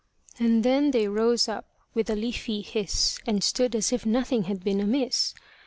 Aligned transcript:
And 0.39 0.63
then 0.63 0.89
they 0.89 1.07
rose 1.07 1.47
up 1.47 1.67
with 1.93 2.09
a 2.09 2.15
leafy 2.15 2.63
hiss, 2.63 3.19
And 3.27 3.43
stood 3.43 3.75
as 3.75 3.93
if 3.93 4.03
nothing 4.03 4.45
had 4.45 4.63
been 4.63 4.79
amiss. 4.79 5.35